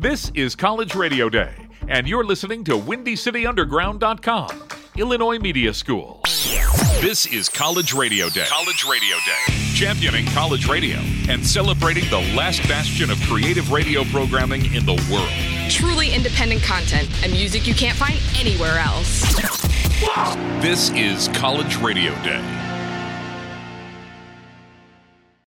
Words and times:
This 0.00 0.32
is 0.34 0.56
College 0.56 0.94
Radio 0.94 1.28
Day, 1.28 1.52
and 1.86 2.08
you're 2.08 2.24
listening 2.24 2.64
to 2.64 2.72
WindyCityUnderground.com, 2.72 4.48
Illinois 4.96 5.38
Media 5.38 5.74
School. 5.74 6.22
This 7.02 7.26
is 7.26 7.50
College 7.50 7.92
Radio 7.92 8.30
Day. 8.30 8.46
College 8.48 8.86
Radio 8.90 9.16
Day. 9.26 9.54
Championing 9.74 10.24
college 10.28 10.66
radio 10.66 10.96
and 11.28 11.46
celebrating 11.46 12.08
the 12.08 12.20
last 12.34 12.62
bastion 12.62 13.10
of 13.10 13.20
creative 13.24 13.70
radio 13.72 14.04
programming 14.04 14.74
in 14.74 14.86
the 14.86 14.94
world. 15.12 15.70
Truly 15.70 16.14
independent 16.14 16.62
content 16.62 17.10
and 17.22 17.30
music 17.30 17.66
you 17.66 17.74
can't 17.74 17.98
find 17.98 18.18
anywhere 18.38 18.78
else. 18.78 19.20
This 20.62 20.88
is 20.92 21.28
College 21.28 21.76
Radio 21.76 22.14
Day. 22.22 22.69